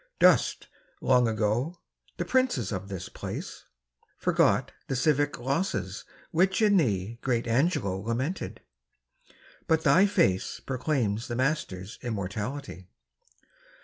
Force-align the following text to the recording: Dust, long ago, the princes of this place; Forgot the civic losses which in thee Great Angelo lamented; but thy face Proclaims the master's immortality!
Dust, 0.17 0.67
long 0.99 1.27
ago, 1.27 1.77
the 2.17 2.25
princes 2.25 2.71
of 2.71 2.89
this 2.89 3.07
place; 3.07 3.65
Forgot 4.17 4.71
the 4.87 4.95
civic 4.95 5.37
losses 5.37 6.05
which 6.31 6.59
in 6.59 6.77
thee 6.77 7.19
Great 7.21 7.45
Angelo 7.45 7.99
lamented; 7.99 8.61
but 9.67 9.83
thy 9.83 10.07
face 10.07 10.59
Proclaims 10.59 11.27
the 11.27 11.35
master's 11.35 11.99
immortality! 12.01 12.87